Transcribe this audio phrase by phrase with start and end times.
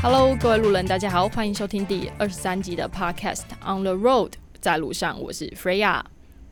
[0.00, 6.02] Hello，各位路人，大家好，欢迎收听第二十三集的 Podcast On the Road，在路上，我是 Freya。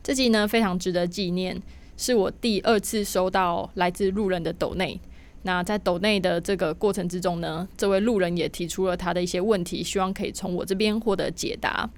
[0.03, 1.61] 这集呢非常值得纪念，
[1.95, 4.99] 是我第二次收到来自路人的抖内。
[5.47, 11.89] 那在抖内的这个过程之中呢，这位路人也提出了他的一些问题，希望可以从我这边获得解答。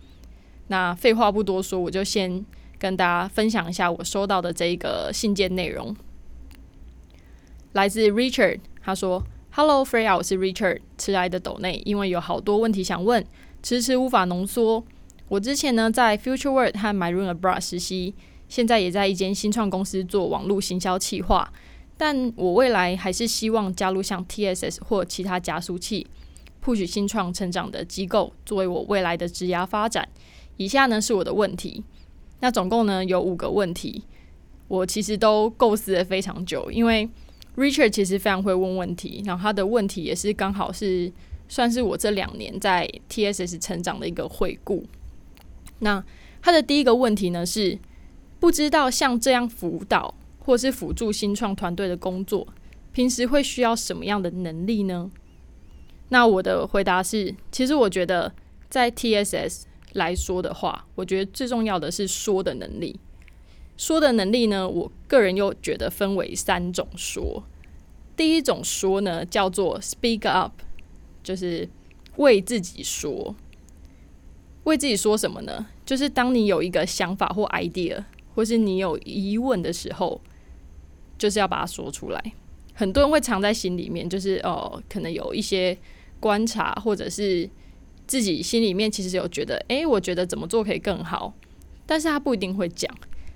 [0.67, 2.45] 那废话不多说，我就先
[2.77, 5.95] 跟大家分享一下我收到的这一个信件内容。
[7.73, 9.23] 来自 Richard，他说。
[9.51, 13.25] Hello, Freya，我是 Richard，迟来的斗内，因为有好多问题想问，
[13.63, 14.85] 迟迟无法浓缩。
[15.27, 18.13] 我之前呢在 Future World 和 Myron Abroad 实习，
[18.47, 21.51] 现在也在一间新创公司做网络行销企划，
[21.99, 26.07] 但我未来还是希望加入像 TSS 或其他加速器
[26.63, 30.07] ，push 新创成长的机构，作为我未来的职涯发展。
[30.55, 31.83] 以下呢是我的问题，
[32.39, 34.05] 那总共呢有五个问题，
[34.69, 37.09] 我其实都构思了非常久，因为。
[37.57, 41.11] Richard 其实非常会问问题，然后他的问题也是刚好是
[41.49, 44.85] 算是我这两年在 TSS 成长的一个回顾。
[45.79, 46.01] 那
[46.41, 47.77] 他的第一个问题呢是，
[48.39, 50.13] 不知道像这样辅导
[50.49, 52.47] 或是辅助新创团队的工作，
[52.91, 55.11] 平时会需要什么样的能力呢？
[56.07, 58.33] 那我的回答是，其实我觉得
[58.67, 62.99] 在 TSS 来说的话，我觉得最重要的是说的能力。
[63.77, 64.67] 说的能力呢？
[64.67, 67.43] 我个人又觉得分为三种说。
[68.17, 70.53] 第一种说呢，叫做 speak up，
[71.21, 71.69] 就是
[72.15, 73.35] 为自己说。
[74.63, 75.67] 为自己说什么呢？
[75.85, 80.19] 就是当你有一个想法或 idea，或是你有疑问的时候，
[81.19, 82.33] 就是要把它说出来。
[82.73, 85.77] 很多人会藏在心里面，就是哦，可能有一些
[86.19, 87.47] 观察，或者是
[88.07, 91.33] 自己心里面其实有觉得，诶，我觉得怎么做可以更好，
[91.85, 92.89] 但是他不一定会讲。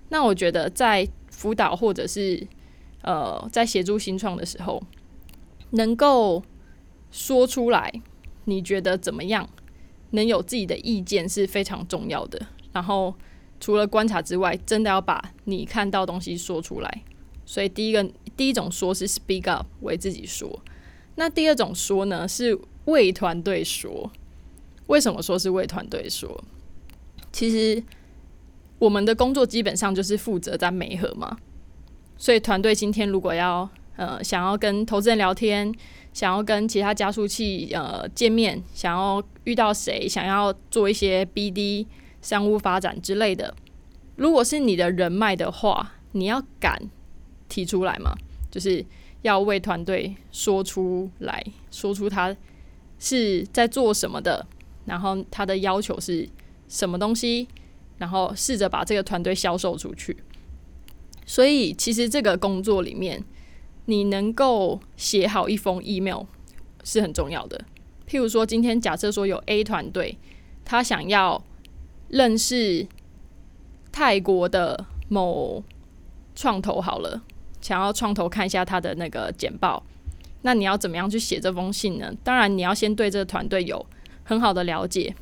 [0.09, 2.47] 那我觉得在辅导或者是
[3.01, 4.81] 呃在协助新创的时候，
[5.71, 6.41] 能够
[7.11, 7.91] 说出来
[8.45, 9.49] 你觉得怎么样，
[10.11, 12.39] 能有自己的意见是非常重要的。
[12.71, 13.13] 然后
[13.59, 17.03] 除了观察之外，真的要把你看到东西说出来。
[17.53, 18.03] 所以第一个
[18.35, 20.59] 第一种说是 speak up 为自己说，
[21.17, 24.11] 那第二种说呢是为团队说。
[24.87, 26.43] 为什么说是为团队说？
[27.31, 27.83] 其实。
[28.79, 31.37] 我们的工作基本上就是负责在媒合嘛，
[32.17, 35.73] 所以团队今天如果要呃想要跟投资人聊天，
[36.11, 41.85] 想要跟其他加速器呃见面，想要遇到谁，想要做一些 BD
[42.21, 43.55] 商务发展之类的，
[44.17, 46.89] 如果是你的人脉的话，你要敢
[47.53, 48.15] 提出来嘛，
[48.49, 48.83] 就是
[49.21, 52.35] 要为团队说出来说出他
[52.97, 54.45] 是在做什么的，
[54.85, 56.27] 然后他的要求是
[56.67, 57.47] 什么东西。
[57.99, 60.17] 然后试着把这个团队销售出去，
[61.25, 63.23] 所以其实这个工作里面，
[63.85, 66.23] 你能够写好一封 email
[66.83, 67.63] 是很重要的。
[68.09, 70.17] 譬如说，今天假设说有 A 团队，
[70.65, 71.41] 他想要
[72.09, 72.85] 认识
[73.91, 75.63] 泰国的某
[76.35, 77.21] 创投，好了，
[77.63, 79.81] 想要创投看一下他的那个简报，
[80.43, 82.13] 那你要怎么样去写这封信呢？
[82.23, 83.83] 当然，你要先对这个团队有
[84.23, 85.15] 很好的了解，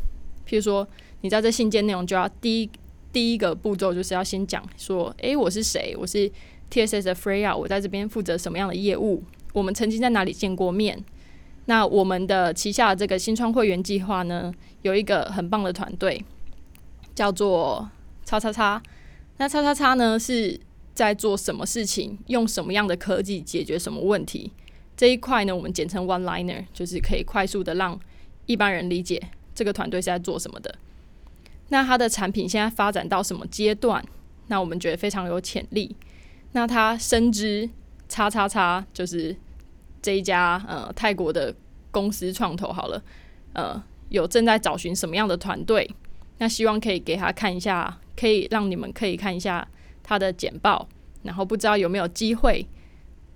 [0.46, 0.86] 譬如说。
[1.24, 2.70] 你在这信件内容就要第一
[3.14, 5.96] 第一个步骤就是要先讲说，诶，我是谁？
[5.96, 6.28] 我是
[6.72, 9.22] TSS 的 Freya，我在这边负责什么样的业务？
[9.54, 11.00] 我们曾经在哪里见过面？
[11.66, 14.52] 那我们的旗下这个新创会员计划呢，
[14.82, 16.26] 有一个很棒的团队，
[17.14, 17.88] 叫做
[18.26, 18.82] 叉叉叉。
[19.38, 20.60] 那叉叉叉呢是
[20.94, 22.18] 在做什么事情？
[22.28, 24.52] 用什么样的科技解决什么问题？
[24.98, 28.00] 这一块呢，我们简称 One Liner，就是可以快速的让
[28.46, 29.22] 一般人理解
[29.56, 30.76] 这个团队是在做什么的。
[31.70, 34.04] 那它的产品现在发展到什么阶段？
[34.48, 35.96] 那我们觉得非常有潜力。
[36.52, 37.70] 那它深知
[38.10, 39.36] 叉叉叉就是
[40.02, 41.56] 这一家呃泰国的
[41.90, 43.02] 公司创投好了，
[43.54, 45.90] 呃有正在找寻什么样的团队？
[46.40, 49.66] 那希望可以给他看一下，可以让你们可以看一下
[50.12, 50.86] 他的简报，
[51.24, 52.68] 然后不知道有没有机会，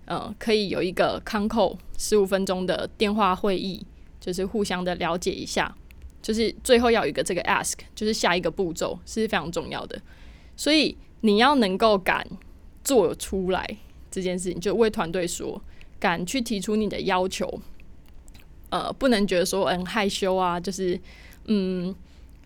[0.03, 3.85] 呃可以有一个康扣十五分钟的电话会议，
[4.19, 5.73] 就是互相的了解一下。
[6.21, 9.97] 就是最后要有一个这个 ask，就是下一个步骤是非常重要的，
[10.57, 12.27] 所以你要能够敢
[12.83, 13.77] 做出来
[14.11, 15.61] 这件事情，就为团队说，
[15.97, 17.61] 敢去提出你的要求，
[18.69, 20.99] 呃，不能觉得说很害羞啊，就是
[21.45, 21.95] 嗯，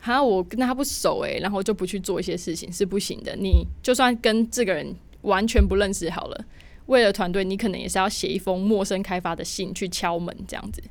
[0.02, 3.36] 好我跟他不熟诶，然后就不去做一些事情是不行的。
[3.36, 6.46] 你就算跟这个人完全不认识好了，
[6.86, 10.82] 为了团队，你可能也是要写一封陌生开发的信去敲门这样子。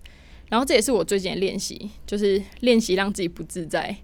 [0.50, 3.94] 然后这也是我最近的练习，就是练习让自己不自在。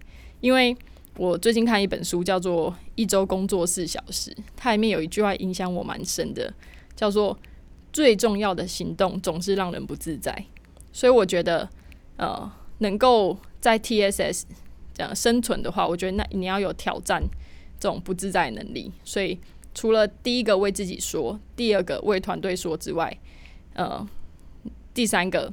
[0.41, 0.77] 因为
[1.17, 6.53] 我最近看一本书，叫做《一周工作四小时》，它里面有一句话影响我蛮深的，
[6.97, 7.39] 叫做
[7.93, 10.45] “最重要的行动总是让人不自在”。
[10.93, 11.69] 所以我觉得，
[12.17, 14.43] 呃，能够在 TSS
[14.95, 17.23] 这样生存的话，我觉得那你要有挑战
[17.79, 18.91] 这种不自在能力。
[19.05, 19.39] 所以
[19.75, 23.19] 除了第一个为自己说，第二个为团队说之外，
[23.75, 24.07] 呃，
[24.95, 25.53] 第三个。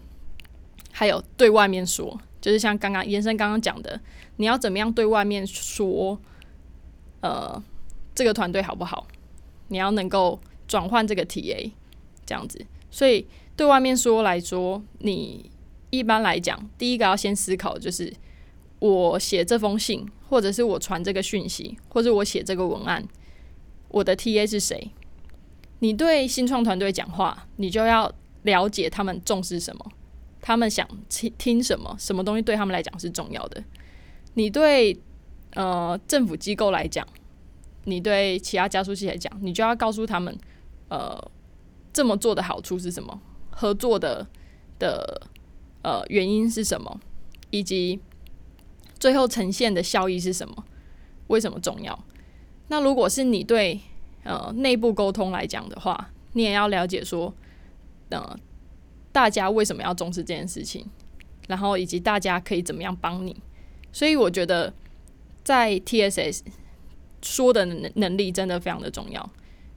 [0.94, 3.98] 还有对外面说，就是像刚刚延伸刚刚讲的，
[4.36, 6.20] 你要怎么样对外面说，
[7.22, 7.64] 呃，
[8.14, 9.08] 这个团队好不好？
[9.70, 10.38] 你要能够
[10.68, 11.72] 转换这个 TA
[12.26, 12.64] 这样子。
[12.92, 15.50] 所以对外面说来说，你
[15.92, 18.14] 一般来讲，第一个要先思考，就是
[18.82, 23.08] 我写这封信，或者是我传这个讯息，或者我写这个文案，
[23.90, 24.90] 我的 TA 是谁？
[25.80, 28.12] 你对新创团队讲话，你就要
[28.42, 29.86] 了解他们重视什么。
[30.42, 31.96] 他们想听听什么？
[32.00, 33.64] 什么东西对他们来讲是重要的？
[34.34, 35.00] 你对
[35.54, 37.08] 呃政府机构来讲，
[37.84, 40.36] 你对其他加速器来讲，你就要告诉他们，
[40.90, 41.32] 呃，
[41.94, 43.22] 这么做的好处是什么？
[43.52, 44.26] 合作的
[44.80, 45.22] 的
[45.84, 47.00] 呃原因是什么？
[47.52, 48.00] 以及
[49.02, 50.64] 最后呈现的效益是什么？
[51.28, 52.06] 为什么重要？
[52.70, 53.82] 那如果是你对
[54.24, 57.34] 呃内部沟通来讲的话，你也要了解说，
[58.08, 58.40] 呃。
[59.14, 60.90] 大家为什么要重视这件事情？
[61.50, 63.36] 然后以及大家可以怎么样帮你？
[63.92, 64.74] 所以我觉得
[65.44, 66.40] 在 TSS
[67.22, 69.30] 说的能能力真的非常的重要。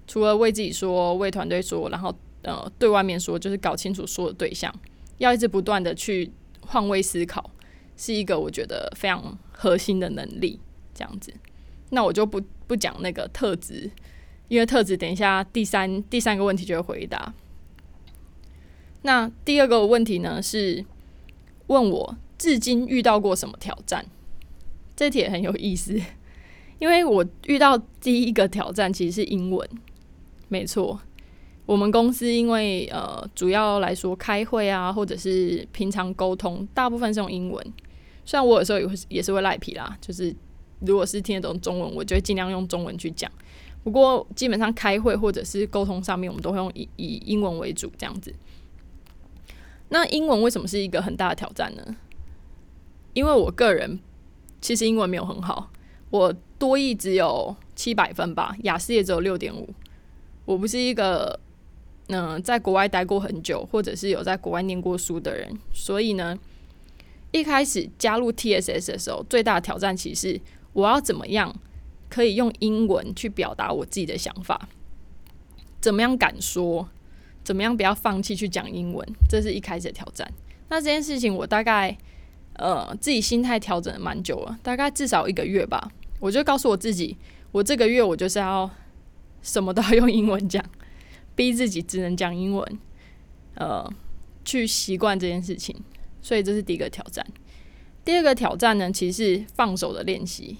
[0.06, 4.72] 除了为自己说、为团队说，然后呃对外面说，就是搞清楚说的对象，
[5.18, 6.30] 要一直不断的去
[6.60, 7.50] 换位思考，
[7.96, 10.60] 是一个我觉得非常核心的能力。
[10.96, 11.34] 这样子，
[11.90, 13.90] 那我就不不讲那个特质，
[14.46, 17.34] 因为特质等一下第三第三个问题就会回答。
[19.02, 20.84] 那第二个问题呢，是
[21.66, 24.06] 问我至今遇到过什么挑战？
[24.94, 26.00] 这题很有意思，
[26.78, 29.68] 因为我遇到第一个挑战其实是英文，
[30.46, 31.00] 没错。
[31.66, 37.72] 我们公司因为呃，主要来说开会啊，或者是平常沟通，大部分是用英文。
[38.24, 40.34] 虽然我有时候也会也是会赖皮啦，就是
[40.80, 43.30] 如果是听得懂中文，我就会尽量用中文去讲。
[43.82, 48.34] 不过基本上开会或者是沟通上面，我们都会用以以英文为主这样子。
[49.90, 51.96] 那英文为什么是一个很大的挑战呢？
[53.12, 54.00] 因为我个人
[54.60, 55.70] 其实英文没有很好，
[56.10, 59.68] 我多译只有七百分吧，雅思也只有六点五。
[60.46, 61.38] 我不是一个
[62.08, 66.36] 嗯在国外待过很久，或者是有在国外念过书的人，所以呢，
[67.34, 70.40] 一开始加入 TSS 的时候，最大的挑战其实
[70.72, 71.52] 我要怎么样
[72.08, 74.68] 可以用英文去表达我自己的想法，
[75.80, 76.88] 怎么样敢说。
[77.42, 79.06] 怎么样不要放弃去讲英文？
[79.28, 80.26] 这是一开始的挑战。
[80.70, 81.94] 那这件事情我大概
[82.54, 85.92] 呃自己心态调整了蛮久了，大概至少一个月吧。
[86.20, 87.18] 我就告诉我自己，
[87.52, 88.70] 我这个月我就是要
[89.42, 90.64] 什么都要用英文讲，
[91.34, 92.78] 逼自己只能讲英文，
[93.56, 93.92] 呃，
[94.42, 95.76] 去习惯这件事情。
[96.24, 97.24] 所以这是第一个挑战。
[98.04, 100.56] 第二个挑战呢，其实是放手的练习。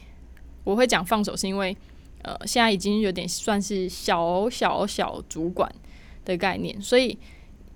[0.63, 1.77] 我会讲放手，是因为
[2.23, 5.69] 呃现在已经有点算是小小小主管。
[6.27, 7.19] 的概念，所以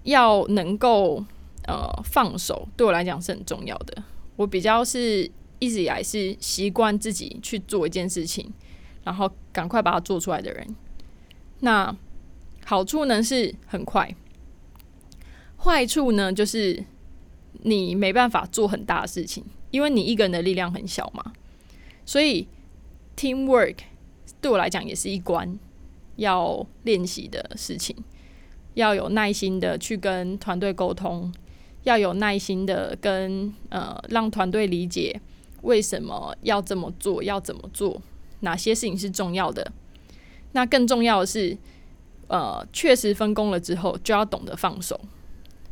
[0.05, 1.23] 要能够
[1.67, 4.03] 呃放手，对我来讲是很重要的。
[4.36, 8.51] 我比较是一直以来是习惯自己去做一件事情，
[9.05, 10.67] 然后赶快把它做出来的人。
[11.60, 11.94] 那
[12.65, 14.17] 好处呢是很快，
[15.58, 16.82] 坏处呢就是
[17.62, 21.32] 你没办法做很大的事情，因为你一个人的力量很小嘛。
[22.05, 22.46] 所以
[23.17, 23.76] teamwork
[24.40, 25.58] 对我来讲也是一关
[26.17, 27.96] 要练习的事情。
[28.74, 31.32] 要有耐心的去跟团队沟通，
[31.82, 35.20] 要有耐心的跟呃让团队理解
[35.62, 38.00] 为什么要这么做，要怎么做，
[38.40, 39.72] 哪些事情是重要的。
[40.52, 41.58] 那更重要的是，
[42.28, 45.00] 呃，确实分工了之后，就要懂得放手，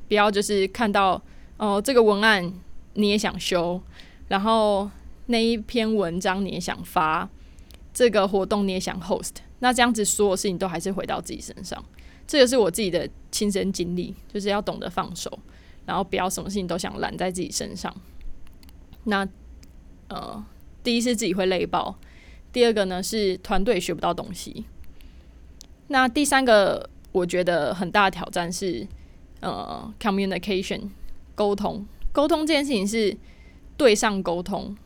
[0.09, 1.23] 不要就是看到
[1.57, 2.53] 哦这个文案
[2.95, 3.81] 你也想修，
[4.29, 4.91] 然后
[5.27, 7.29] 那一篇文章你也想发，
[7.93, 11.83] 这个活动你也想 host，那这样子所有事情都还是回到自己身上。
[12.27, 15.39] 这个是我自己的亲身经历，就是要懂得放手，
[15.85, 17.95] 然后不要什么事情都想揽在自己身上。
[19.05, 19.27] 那
[20.09, 20.45] 呃，
[20.83, 21.97] 第一是自己会累爆，
[22.53, 24.65] 第二个呢是团队学不到东西。
[25.89, 28.85] 那第三个我觉得很大的挑战是
[29.39, 30.89] 呃，communication
[31.37, 33.16] 沟通，沟通这件事情是
[33.76, 34.76] 对上沟通，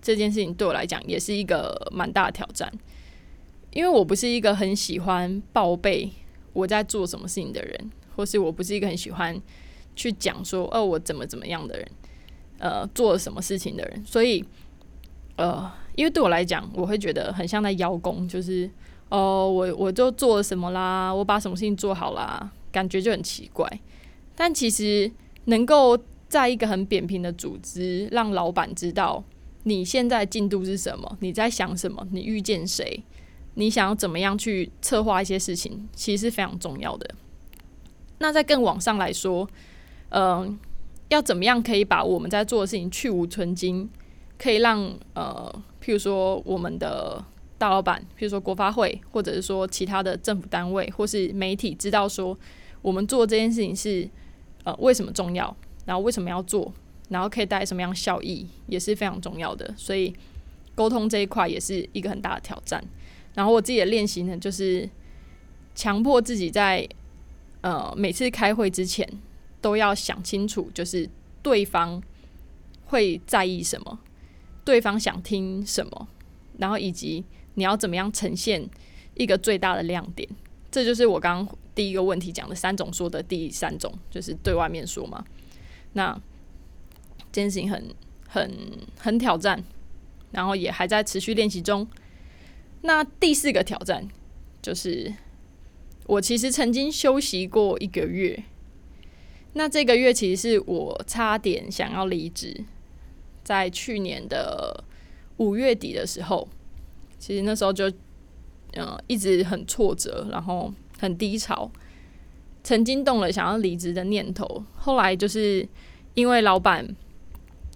[0.00, 2.72] 这件事情对我来讲也是一个蛮大的挑战，
[3.72, 6.10] 因为我不是一个很喜欢报备。
[6.52, 9.40] 我在做什么事情的人，或是我不是一个很喜欢
[9.94, 11.88] 去讲说，哦，我怎么怎么样的人，
[12.58, 14.04] 呃，做了什么事情的人。
[14.04, 14.44] 所以，
[15.36, 18.68] 呃，因为对我来讲，我会觉得很像在邀功，就是
[19.10, 23.70] 哦，我我就做了什么啦，我把什么事情做好啦，感觉就很奇怪。
[24.34, 25.08] 但其实
[25.46, 29.22] 能够在一个很扁平的组织，让老板知道
[29.64, 33.02] 你现在进度是什么，你在想什么，你遇见谁。
[33.54, 37.10] 你想要怎么样去策划一些事情，其实是非常重要的。
[38.18, 39.46] 那在更往上来说，
[40.10, 40.56] 嗯，
[41.08, 43.90] 要怎么样可以把我们在做的事情去无存精，
[44.38, 44.78] 可以让
[45.14, 45.52] 呃，
[45.84, 47.22] 譬如说我们的
[47.58, 52.38] 大老板，譬如说国发会，或者是说其他的政府单位或是媒体知道说，
[52.80, 54.08] 我们做这件事情是
[54.64, 56.72] 呃为什么重要，然后为什么要做，
[57.08, 59.72] 然后可以带来什么样效益，也是非常重要的。
[59.76, 60.14] 所以
[60.74, 62.82] 沟通这一块也是一个很大的挑战。
[63.34, 64.88] 然后我自己的练习呢，就是
[65.74, 66.88] 强迫自己在
[67.60, 69.08] 呃每次开会之前
[69.60, 71.08] 都要想清楚，就是
[71.42, 72.02] 对方
[72.86, 73.98] 会在意什么，
[74.64, 76.08] 对方想听什么，
[76.58, 77.24] 然后以及
[77.54, 78.68] 你要怎么样呈现
[79.14, 80.28] 一个最大的亮点。
[80.70, 85.24] 这就是我刚刚第一个问题讲的三种说的第三种，就是对外面说嘛。
[85.94, 86.12] 那
[87.32, 87.82] 这件事情很
[88.28, 88.54] 很
[88.98, 89.64] 很挑战，
[90.30, 91.88] 然后也还在持续练习中。
[92.82, 94.06] 那第四个挑战
[94.60, 95.10] 就是，
[96.04, 98.44] 我其实曾经休息过一个月。
[99.54, 102.62] 那这个月其实是我差点想要离职，
[103.42, 104.84] 在去年的
[105.38, 106.46] 五月底的时候，
[107.18, 107.90] 其实那时候就
[108.74, 110.70] 嗯一直很挫折，然后
[111.00, 111.70] 很低潮，
[112.62, 114.62] 曾经动了想要离职的念头。
[114.74, 115.66] 后来就是
[116.14, 116.86] 因为老板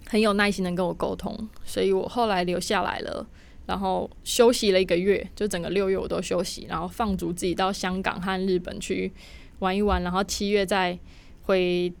[0.07, 3.27] 很有耐心的跟我沟通，所以我后来留下来了。
[3.65, 9.11] 然后休息了一个月，就整个六月我都休息，然后放逐自己到香港和日本去
[9.57, 10.95] 玩一玩，然后七月再
[11.41, 11.91] 回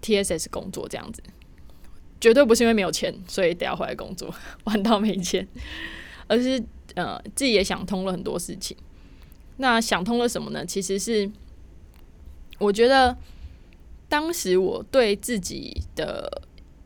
[0.00, 1.20] TSS 工作这样子。
[2.20, 4.32] 绝对不是因为没有钱，所以得要回来工作，
[4.62, 5.44] 玩到没钱，
[6.28, 6.62] 而是
[6.94, 8.76] 呃自己也想通了很多事情。
[9.58, 10.64] 那想通了什么呢？
[10.64, 11.30] 其实是
[12.58, 13.16] 我觉得
[14.08, 16.42] 当时我对自己的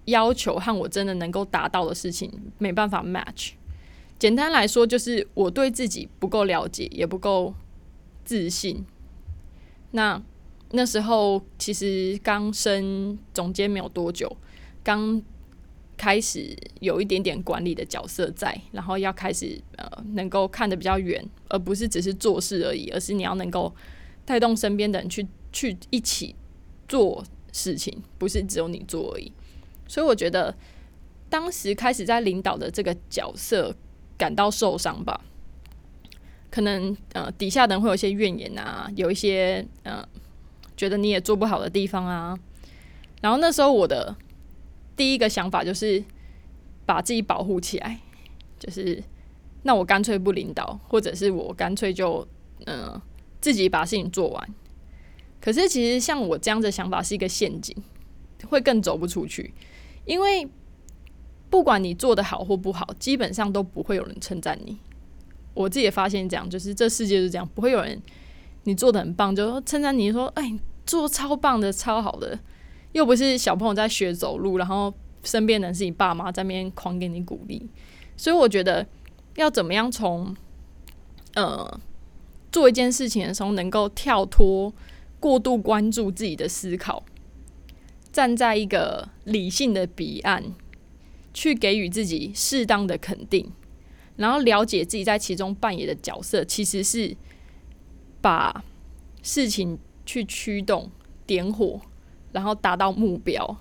[0.07, 3.53] 要求和我真的能够达到的事情没办法 match。
[4.19, 7.55] 简单来说，就是我对自己不够了解，也不够
[8.25, 8.85] 自信。
[9.91, 10.21] 那
[10.71, 14.35] 那时候其实刚升总监没有多久，
[14.83, 15.21] 刚
[16.03, 23.73] 开始有一点点管理的角色在，然后要开始呃能够看得比较远，而不是只是做事而已，而是你要能够
[24.25, 26.35] 带动身边的人去去一起
[26.89, 29.31] 做事情，不是只有你做而已。
[29.87, 30.53] 所以我觉得
[31.29, 33.73] 当时开始在领导的这个角色。
[34.19, 35.21] 感到受伤吧，
[36.49, 40.07] 可能呃底下的人会有一些怨言啊，有一些呃
[40.77, 42.39] 觉得你也做不好的地方啊。
[43.21, 44.15] 然后那时候我的
[44.97, 46.03] 第一个想法就是
[46.87, 48.01] 把自己保护起来，
[48.59, 49.03] 就是
[49.63, 52.27] 那我干脆不领导，或者是我干脆就
[52.67, 53.01] 嗯
[53.41, 54.49] 自己把事情做完。
[55.41, 57.77] 可是其实像我这样的想法是一个陷阱，
[58.49, 59.55] 会更走不出去，
[60.05, 60.49] 因为。
[61.51, 64.79] 不管你做的好或不好，基本上都不会有人称赞你。
[65.53, 68.01] 我自己也发现这样，就是这世界是这样，不会有人
[68.63, 72.39] 你做的很棒就称赞你说：“哎，做超棒的，超好的。”
[72.93, 74.93] 又不是小朋友在学走路，然后
[75.25, 77.69] 身边人是你爸妈在那边狂给你鼓励。
[78.17, 78.87] 所以我觉得
[79.37, 80.37] 要怎么样从
[81.35, 81.81] 呃
[82.51, 84.73] 做一件事情的时候，能够跳脱
[85.19, 87.05] 过度关注自己的思考，
[88.13, 90.55] 站在一个理性的彼岸。
[91.35, 93.51] 去给予自己适当的肯定，
[94.17, 97.17] 然后了解自己在其中扮演的角色，其实是
[98.21, 98.63] 把
[99.23, 100.91] 事情去驱动、
[101.25, 101.81] 点火，
[102.33, 103.59] 然后达到目标。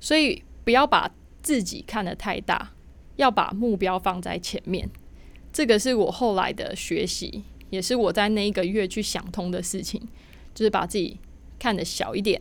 [0.00, 1.10] 所以不要把
[1.42, 2.72] 自己看得太大，
[3.16, 4.88] 要把目标放在前面。
[5.52, 10.00] 这个是我后来的学习，也是我在那一个月去想通的事情，
[10.54, 11.18] 就是把自己
[11.58, 12.40] 看得小一点，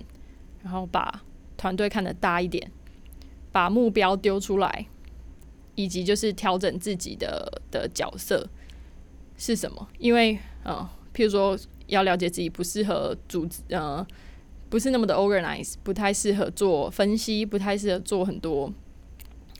[0.63, 1.23] 然后把
[1.55, 2.71] 团队看得大一点。
[3.51, 4.85] 把目标丢出来，
[5.75, 8.45] 以及就是调整自己的的角色
[9.37, 9.87] 是什么？
[9.97, 14.05] 因为呃，譬如说要了解自己不适合组织，呃，
[14.69, 18.71] 不是那么的 organize，不太适合做分析，不太适合做很多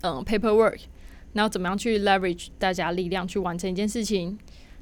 [0.01, 0.79] 嗯 paperwork。
[1.33, 4.38] 然后怎么样去 leverage 大家力量去完成一件事情？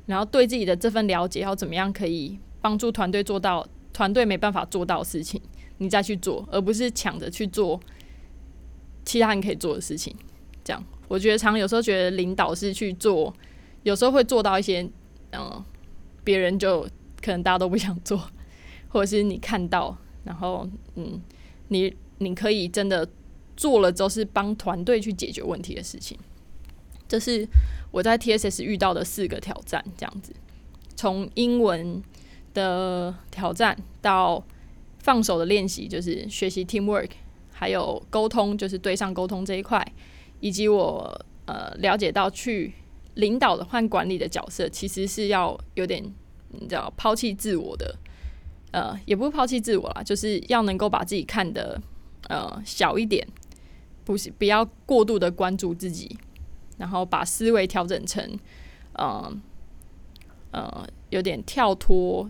[0.06, 5.42] 然后对自己的这份了解，要怎么样可以帮助团队做到团队没办法做到的事情，
[5.78, 7.80] 你再去做，而不是抢着去做。
[9.06, 10.16] 其他人可以做的事情，
[10.64, 13.34] 这样我觉得常有时候觉得领导是去做，
[13.84, 14.82] 有时候会做到一些，
[15.34, 15.62] 嗯，
[16.24, 16.84] 别人就
[17.22, 18.30] 可能大家都不想做，
[18.88, 21.22] 或者是你看到，然后嗯，
[21.68, 23.08] 你你可以真的
[23.56, 26.18] 做了之后是帮团队去解决问题的事情。
[27.08, 27.48] 这是
[27.92, 30.34] 我在 TSS 遇到的四个挑战，这样子，
[30.96, 32.02] 从英文
[32.54, 34.44] 的挑战到
[35.00, 37.10] 放手的练习，就是学习 teamwork，
[37.52, 39.86] 还有沟通，就是对上沟通这一块，
[40.40, 42.74] 以及我呃了解到去
[43.16, 46.04] 领导的换管理的角色，其实是要有点
[46.50, 47.96] 你知道抛弃自我的，
[48.74, 51.82] 呃，也不是抛弃自我啦，就是要能够把自己看得
[52.28, 53.26] 呃小一点，
[54.04, 56.18] 不是不要过度的关注自己。
[56.76, 58.28] 然后把思维调整成，
[58.94, 59.32] 呃
[60.50, 62.30] 呃，有点跳脱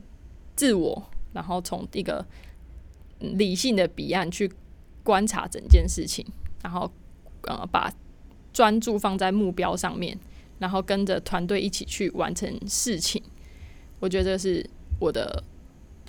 [0.53, 2.23] 自我，然后从一个
[3.19, 4.51] 理性的彼岸去
[5.01, 6.25] 观察整件事情，
[6.62, 6.91] 然后
[7.43, 7.89] 呃，把
[8.51, 10.19] 专注放在目标上面，
[10.59, 13.23] 然后跟着团队一起去完成事情。
[14.01, 14.69] 我觉得这是
[15.00, 15.41] 我的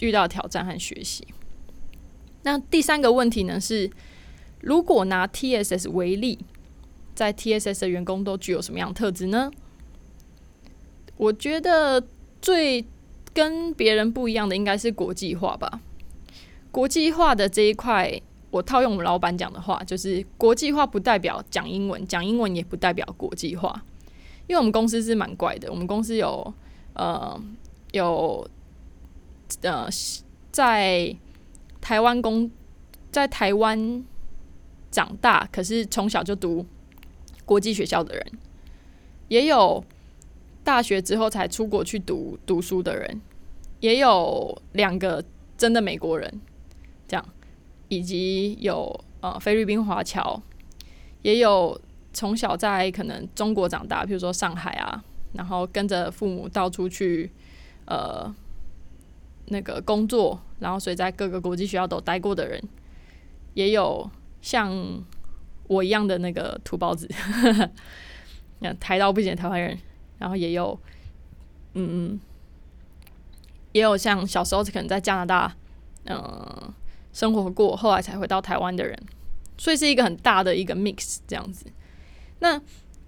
[0.01, 1.27] 遇到挑战和学习。
[2.43, 3.91] 那第三个问题呢是，
[4.61, 6.39] 如果拿 TSS 为例。
[7.17, 9.49] 在 TSS 的员工都具有什么样的特质呢？
[11.17, 12.05] 我觉得
[12.43, 12.85] 最
[13.33, 15.81] 跟别人不一样的应该是国际化吧。
[16.73, 18.21] 国际化的这一块，
[18.51, 23.85] 我套用我们老板讲的话，就是国际化不代表讲英文，讲英文也不代表国际化。
[24.49, 26.53] 因为我们公司是蛮怪的，我们公司有
[26.95, 27.41] 呃
[27.93, 28.45] 有
[29.63, 29.89] 呃
[30.51, 31.15] 在
[31.81, 32.51] 台湾工
[33.11, 34.05] 在台湾
[34.91, 36.67] 长大，可是从小就读。
[37.47, 38.27] 国际学校的人，
[39.29, 39.85] 也有
[40.65, 43.21] 大学之后才出国去读读书的人，
[43.81, 45.23] 也有两个
[45.59, 46.41] 真的美国人，
[47.07, 47.29] 这样，
[47.89, 50.41] 以及有呃菲律宾华侨，
[51.21, 51.79] 也有
[52.15, 57.31] 从小在可能中国长大，比如说上海啊，然后跟着父母到处去
[57.85, 58.35] 呃
[59.47, 62.63] 那个工作，然后所以在各个国际学校都待过的人，
[63.55, 64.11] 也有
[64.41, 65.03] 像。
[65.67, 67.09] 我一样的那个土包子，
[68.59, 69.79] 那 台刀不剪台湾人，
[70.19, 70.79] 然后也有，
[71.73, 72.21] 嗯嗯，
[73.73, 75.57] 也有像小时候可能在加拿大，
[76.05, 76.75] 嗯，
[77.15, 78.95] 生活过，后来才回到台湾的人，
[79.57, 81.65] 所以是一个很大的一个 mix 这样子。
[82.41, 82.61] 那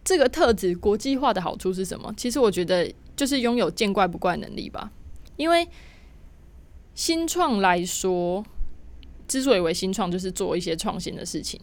[0.02, 2.10] 这个特质国际化的好处是什么？
[2.16, 4.90] 其实我觉得就是拥有见怪不怪能力吧。
[5.36, 5.68] 因为
[6.96, 8.42] 新创来说，
[9.28, 11.60] 之所以为新创，就是做一些创新的事情。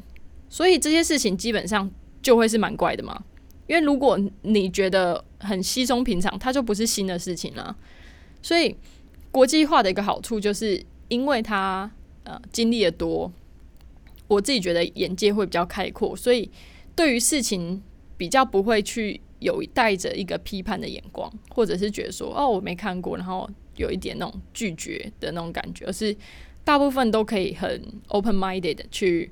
[0.47, 1.89] 所以这些事情基本上
[2.21, 3.23] 就会是蛮怪的嘛，
[3.65, 7.75] 因为如果你觉得很稀松平常，它就不是新的事情了。
[8.43, 8.75] 所以
[9.31, 11.89] 国际化的一个好处就是，因为它
[12.25, 13.33] 呃经历的多，
[14.27, 16.51] 我自己觉得眼界会比较开阔，所以
[16.95, 17.81] 对于事情
[18.15, 26.15] 比较不会去有带着一个批判的眼光，或者是觉得说哦我没看过，然后有一点那种拒绝的那种感觉，而是
[26.63, 29.31] 大部分都可以很 open minded 去。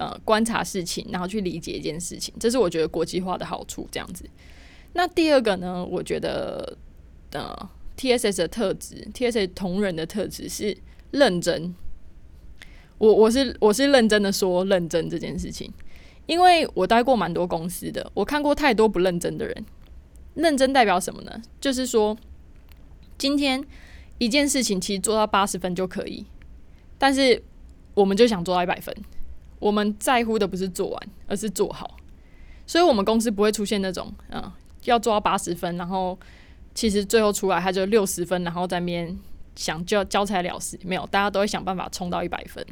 [0.00, 3.84] 呃，观察事情，然后去理解一件事情，这是我觉得国际化的好处。
[3.90, 4.24] 这样子，
[4.92, 5.84] 那第二个呢？
[5.84, 6.78] 我觉得
[7.32, 10.78] 呃，TSS 的特质，TSS 同人的特质是
[11.10, 11.74] 认真。
[12.98, 15.68] 我我是我是认真的说认真这件事情，
[16.26, 19.64] 因为我待过蛮多公司的，我看过太多不认真的人。
[20.36, 21.42] 认真代表什么呢？
[21.60, 22.16] 就是说，
[23.18, 23.62] 今天
[24.18, 26.24] 一件事情其实做到八十分就可以，
[26.96, 27.42] 但是
[27.94, 28.94] 我们就想做到一百分。
[29.58, 31.96] 我们在乎的不是做完，而是做好，
[32.64, 34.52] 所以我们公司不会出现那种，嗯，
[34.84, 36.16] 要做到八十分，然后
[36.74, 39.18] 其实最后出来他就六十分，然后在边
[39.56, 42.64] 想就交差了事，没有，大家都会想办法冲到一百分。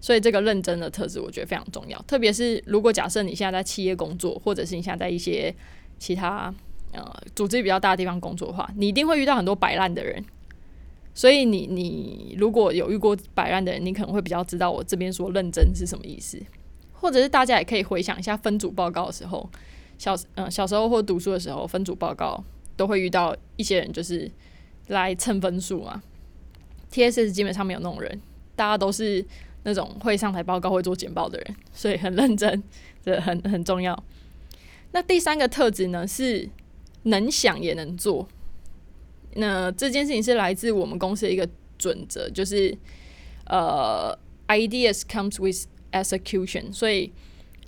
[0.00, 2.00] 所以这个认真的特质，我觉得非常重要。
[2.08, 5.54] 特别是如果假设你现在在企业工作，或者是你现在在一些
[5.98, 6.52] 其他
[6.92, 10.24] 呃组织比较大的地方工作的话，你一定会遇到很多摆烂的人。
[11.14, 16.40] 所以你你如果有遇过摆烂的人，你可能会比较知道我这边说认真是什么意思，
[16.92, 19.46] 或者是大家也可以回想一下分组报告的时候，
[19.98, 22.42] 小嗯小时候或读书的时候分组报告
[22.76, 24.30] 都会遇到一些人就是
[24.86, 26.02] 来蹭分数嘛。
[26.90, 28.20] TSS 基本上没有那种人，
[28.56, 29.24] 大家都是
[29.64, 32.62] 那种会上台报告、会做简报的人，所以很认真，
[33.04, 34.02] 这很很重要。
[34.92, 36.48] 那第三个特质呢是
[37.04, 38.28] 能想也能做。
[39.34, 42.76] 那这件事情是来自我们公司的一个准则，就是
[43.46, 44.16] 呃
[44.48, 46.72] ，ideas comes with execution。
[46.72, 47.12] 所以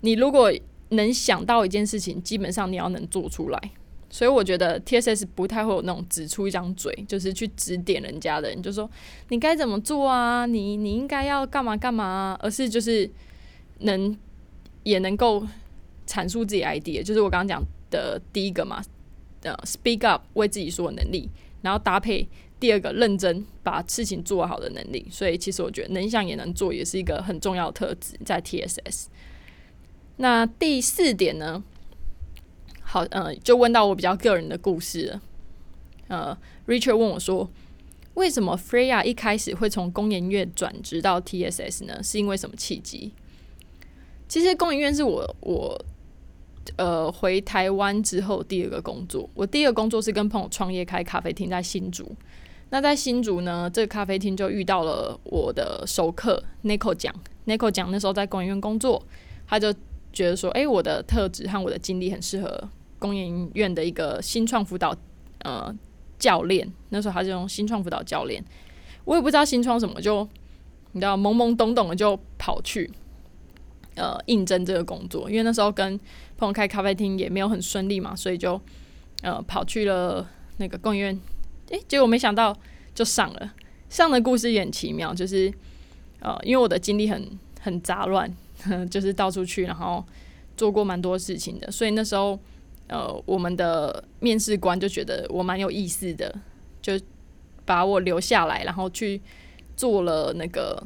[0.01, 0.53] 你如果
[0.91, 3.71] 能想到一件事情，基本上你要能做出来。
[4.11, 8.89] 所以我觉得 TSS 不太会有那种只出一张嘴，就是去指点人家的人，就说
[9.31, 13.11] 你该怎么做啊，你你应该要干嘛干嘛，而是就是
[13.81, 14.17] 能
[14.85, 15.45] 也能够
[16.07, 18.81] 阐述自己 idea，就是我刚刚讲的第一个嘛，
[19.45, 21.31] 呃，speak up 为自己说的能力。
[21.63, 22.29] 然后搭配
[22.61, 25.07] 第二个认真把事情做好的能力。
[25.11, 29.07] 所以其实我觉得能想也能做，也是一个很重要的特质在 TSS。
[30.17, 31.63] 那第四点呢？
[32.83, 35.23] 好，呃，就问到我比较个人的故事了。
[36.09, 37.51] 呃，Richard 问我说，
[38.13, 42.03] 为什么 Freya 一开始会从工研院转职到 TSS 呢？
[42.03, 43.13] 是因为什么契机？
[44.29, 45.85] 其实工研院是我我
[46.77, 49.29] 呃回台湾之后第二个工作。
[49.35, 52.11] 我第一个工作是跟朋友创业开咖啡厅，在新竹。
[52.71, 57.15] 那在新竹呢，这个咖啡厅就遇到了我的熟客 Nico 讲
[57.47, 59.03] ，Nico 讲那时候在工研院工作，
[59.47, 59.75] 他就。
[60.15, 62.69] 觉得说，哎，我的特质和我的经历很适合
[63.01, 64.97] 工研院的一个新创辅导
[65.41, 65.75] 呃
[66.21, 66.73] 教练。
[66.91, 68.41] 那时候他就用新创辅导教练，
[69.05, 70.23] 我也不知道新创什么，就
[70.93, 72.89] 你知道懵懵懂懂的就跑去
[73.97, 75.31] 呃应征这个工作。
[75.31, 75.99] 因为那时候跟
[76.37, 78.61] 朋友开咖啡厅也没有很顺利嘛，所以就
[79.23, 80.29] 呃跑去了
[80.59, 81.21] 那个工研院。
[81.71, 82.57] 哎，结果没想到
[82.95, 83.55] 就上了。
[83.89, 85.53] 上的故事也很奇妙，就是
[86.21, 87.29] 呃，因为我的经历很
[87.61, 88.33] 很杂乱。
[88.89, 90.03] 就是到处去，然后
[90.57, 92.39] 做过蛮多事情的，所以那时候，
[92.87, 96.35] 呃，我们的面试官就觉得我蛮有意思的，
[96.81, 96.99] 就
[97.67, 99.21] 把我留下来，然后去
[99.77, 100.83] 做了那个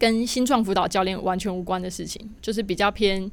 [0.00, 3.30] 跟新创辅导教练完全无关的事情，就是比较偏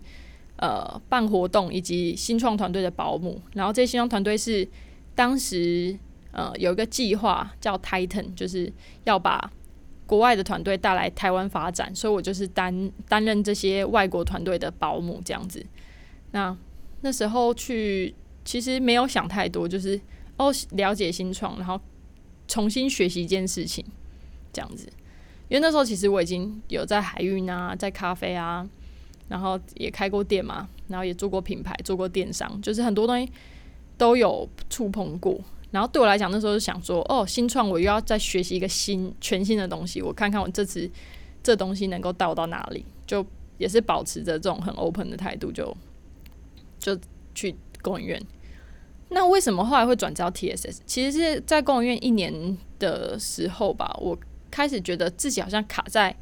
[0.57, 3.41] 呃办活动以及新创团队的保姆。
[3.53, 4.67] 然后这些新创团队是
[5.15, 5.97] 当时
[6.33, 8.71] 呃有一个计划叫 Titan，就是
[9.05, 9.49] 要把
[10.05, 15.65] 国外的团队带来台湾发展，所以我就是担担任这些外国团队的保姆这样子。
[16.31, 16.55] 那
[16.99, 19.99] 那时候去其实没有想太多，就是
[20.35, 21.79] 哦了解新创，然后
[22.45, 23.85] 重新学习一件事情
[24.51, 24.89] 这样子。
[25.49, 28.67] 因为那时候其实我已经有在海运啊，在咖啡啊，
[29.29, 33.31] 然后也开过店嘛，然后也做过品牌，做过电商，就是很多东西
[33.97, 35.39] 都有触碰过。
[35.71, 40.89] 然后对我来讲，那时候就想说，哦，新创我又要再学习一个新全新的东西，我看看我这次
[41.43, 43.25] 这东西能够到到哪里，就
[43.57, 45.75] 也是保持着这种很 open 的态度，就
[46.79, 46.97] 就
[47.35, 48.23] 去工研院。
[49.09, 50.79] 那为什么后来会转招 TSS？
[50.85, 54.17] 其实是在工研院一年的时候吧，我
[54.49, 56.15] 开始觉得自己好像卡在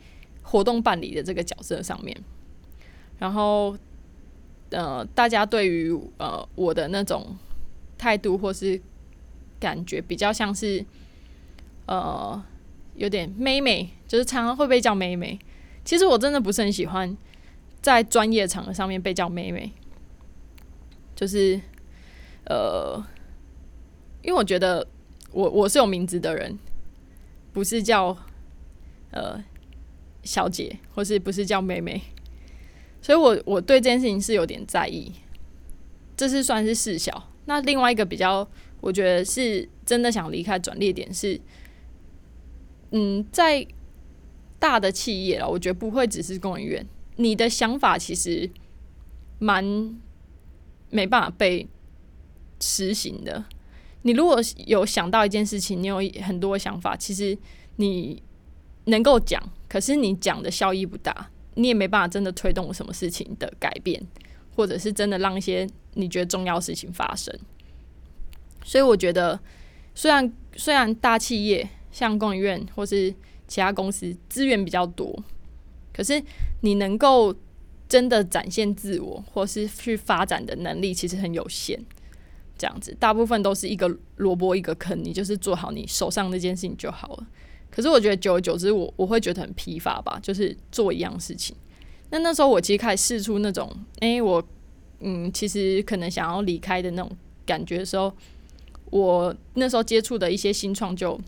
[0.43, 2.15] 活动办理的这个角色上面，
[3.19, 3.77] 然后
[4.69, 7.35] 呃，大家对于呃我的那种
[7.97, 8.79] 态度或是
[9.59, 10.83] 感觉比较像是，
[11.85, 12.43] 呃，
[12.95, 15.39] 有点妹妹，就是常常会被叫妹妹。
[15.83, 17.15] 其实我真的不是很喜欢
[17.81, 19.71] 在专业场合上面被叫妹妹，
[21.15, 21.59] 就是
[22.45, 23.01] 呃，
[24.23, 24.85] 因为我觉得
[25.31, 26.57] 我我是有名字的人，
[27.55, 28.15] 不是叫
[29.09, 29.43] 呃
[30.21, 31.99] 小姐，或是不是叫妹妹，
[33.01, 35.11] 所以我我对这件事情是有点在意，
[36.15, 37.31] 这是算是事小。
[37.45, 38.47] 那另外一个比较。
[38.81, 41.41] 我觉得是真的想离开转捩点是，
[42.91, 43.65] 嗯，在
[44.59, 46.85] 大的企业了，我觉得不会只是公研院。
[47.15, 48.47] 你的想法其实
[49.39, 49.63] 蛮
[50.91, 51.67] 没办法被
[52.61, 53.45] 实行的。
[54.05, 57.35] 你如果有想到一件事情，你有很多想法，其实
[57.77, 58.21] 你
[58.85, 63.99] 能够讲，可是你讲的效益不大，你也没办法真的推动什么事情的改变，
[64.55, 67.35] 或者是真的让一些你觉得重要事情发生。
[68.63, 69.39] 所以我觉得，
[69.95, 73.11] 虽然虽然大企业像工研院或是
[73.47, 75.19] 其他公司资源比较多，
[75.91, 76.21] 可是
[76.61, 77.35] 你能够
[77.89, 81.83] 真的展现自我或是去发展的能力其实很有限。
[82.57, 87.27] 这样子，大部分都是一个萝卜一个坑，你就是做好你手上那件事情就好了。
[87.69, 91.55] 可是我觉得久而久之，我我会觉得很疲乏吧，就是做一样事情。
[92.09, 94.43] 那那时候我其实开始试出那种，哎，我
[94.99, 97.11] 嗯，其实可能想要离开的那种
[97.45, 98.13] 感觉的时候。
[98.91, 101.19] 我那时候接触的一些新创就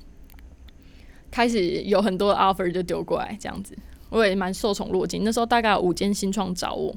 [1.31, 3.75] 开始有很多 offer 就丢过来，这样子
[4.09, 5.23] 我也蛮受宠若惊。
[5.23, 6.95] 那时候大概有五间新创找我，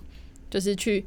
[0.50, 1.04] 就是去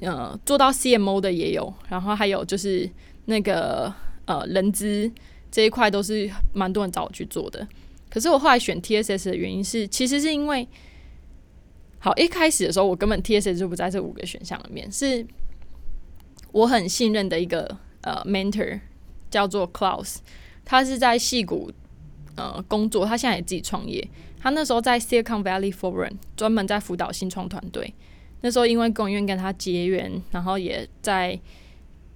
[0.00, 2.88] 呃做到 CMO 的也有，然后还有就是
[3.26, 3.92] 那个
[4.24, 5.10] 呃人资
[5.50, 7.66] 这一块都是蛮多人找我去做的。
[8.08, 10.68] 可是我后来选 TSS 的原因是，其实是因为
[11.98, 15.26] 好一开始的时候我根本 TSS 就不在这五个选项里面，是
[16.52, 17.76] 我很信任的一个。
[18.02, 18.80] 呃，mentor
[19.30, 20.16] 叫做 Klaus，
[20.64, 21.70] 他是在戏谷
[22.34, 24.08] 呃工作，他现在也自己创业。
[24.38, 27.92] 他那时候在 Silicon Valley Forum 专门在辅导新创团队。
[28.42, 31.38] 那时候因为工研院跟他结缘，然后也在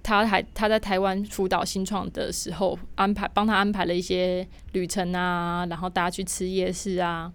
[0.01, 7.31] 他还他在台湾辅导新创的时候，安排帮他安排了一些旅程啊，然后大家去吃夜市啊，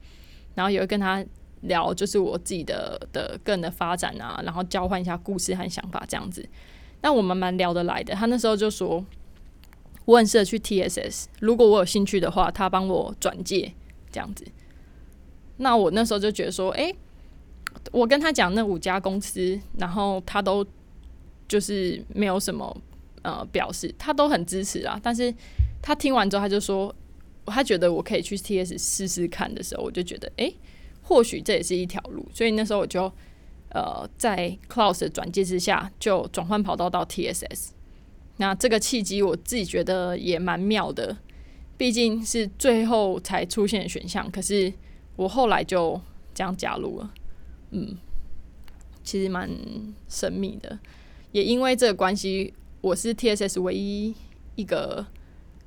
[0.54, 1.24] 然后也会跟他
[1.62, 6.48] 聊，就是我自己的的个人的发展啊，然后交换一下故事和想法这样子。
[7.02, 9.04] 那我们蛮聊得来的，他那时候就说，
[10.04, 13.72] 我很适合去 TSS，如果我有兴趣的话，他帮我转介
[14.10, 14.44] 这样子。
[15.56, 16.94] 那我那时候就觉得说，诶，
[17.92, 20.64] 我跟他讲那五家公司，然后他都
[21.48, 22.76] 就是没有什么
[23.22, 24.98] 呃表示，他都很支持啊。
[25.02, 25.34] 但是
[25.82, 26.94] 他听完之后，他就说，
[27.46, 30.54] 他觉得我可以去 TS 试试看的时候，我就觉得，诶，
[31.02, 32.26] 或许这也是一条路。
[32.32, 33.10] 所以那时候我就
[33.70, 37.70] 呃在 Cloud 的转介之下，就转换跑道到 TSS。
[38.36, 41.16] 那这个契机我自己觉得也蛮妙的，
[41.76, 44.72] 毕竟是最后才出现的选项，可是
[45.16, 46.00] 我后来就
[46.32, 47.12] 这样加入了，
[47.70, 47.96] 嗯，
[49.02, 49.50] 其实蛮
[50.08, 50.78] 神秘的，
[51.32, 54.14] 也因为这个关系，我是 TSS 唯一
[54.54, 55.06] 一个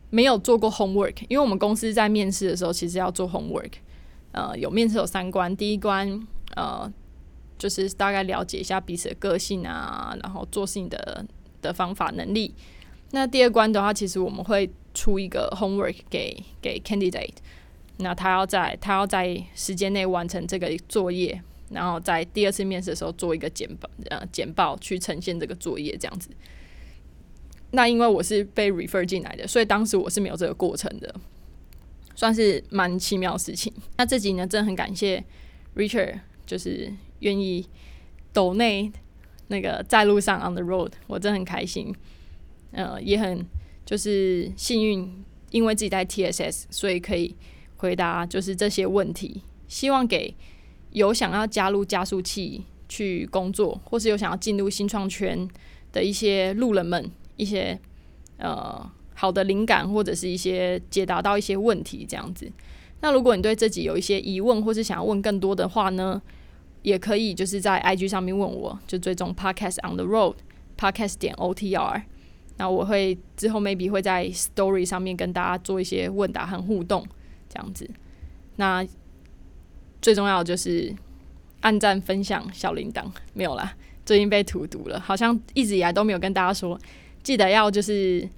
[0.10, 3.72] 没有做过 homework，因为我们公司在面试的时候其实要做 homework，
[4.32, 6.92] 呃，有面试有三关，第一关呃
[7.58, 11.26] 就是大概了解一下彼此的个性啊，然后做事情的。
[11.64, 12.54] 的方法能力。
[13.12, 17.36] 那第二关的话，其实我们会出一个 homework 给给 candidate，
[18.00, 21.42] 那他要在他要在时间内完成这个作业，
[21.74, 26.30] 然后在第二次面试的时候做一个简报呃简报去呈现这个作业这样子。
[27.72, 31.14] 那因为我是被 refer 进来的，所以当时我是没有这个过程的，
[32.16, 33.74] 算是蛮奇妙的事情。
[33.98, 35.24] 那这几年真的很感谢
[35.76, 37.68] Richard，就是愿意
[38.32, 38.92] 抖内。
[39.50, 41.94] 那个在路上 on the road，我真的很开心，
[42.72, 43.46] 呃，也很
[43.86, 47.36] 就是幸运，因为自己在 TSS，所以可以
[47.76, 49.42] 回答就是这些问题。
[49.68, 50.34] 希望给
[50.94, 55.48] 有想要加入加速器去工作，或是有想要进入新创圈
[55.92, 57.80] 的一些路人们一些
[58.38, 62.52] 呃好的灵感，或者是一些解答到一些问题这样子。
[63.02, 66.22] 那如果你对自己有一些疑问，或是想要问更多的话呢？
[66.84, 70.36] 也可以，就是在 IG 上面问我，就追踪 Podcast on the Road
[70.78, 72.04] Podcast 点 OTR。
[72.58, 77.08] 那我会之后 maybe 会在 Story 上面跟大家做一些问答和互动，
[77.48, 77.90] 这样子。
[78.58, 78.86] 那
[80.04, 80.94] 最重要的就是
[81.62, 83.74] 按赞、分享、小铃铛，没有啦，
[84.06, 86.80] 最近被荼毒了，好像一直以来都没有跟大家说，
[87.24, 88.30] 记得要就是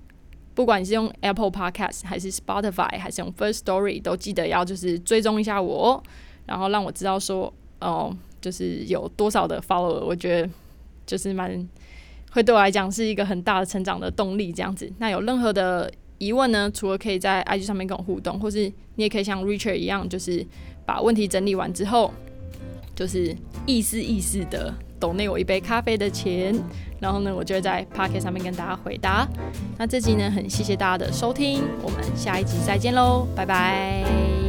[0.54, 6.02] 不管你是用 Apple Podcast 还是 Spotify 还是用 First Story，都记得要就是追踪一下我，
[6.46, 8.16] 然后让我知道说哦。
[8.42, 10.48] 就是有多少的 follower，我觉得
[11.04, 11.68] 就是蛮
[12.30, 14.54] 会对我来讲是一个很大的成长的动力。
[14.54, 16.70] 这样子，那有任何的疑问呢？
[16.70, 20.46] 除了可以在 IG 上面跟我互动，或是你也可以像 Richard 一样，就是
[20.86, 22.12] 把问题整理完之后，
[22.96, 26.56] 就是意思意思的抖内我一杯咖啡的钱，
[27.00, 29.28] 然后呢，我就会在 Pocket 上面跟大家回答。
[29.78, 34.45] 那这集呢，很谢谢大家的收听，我们下一集再见喽，拜拜。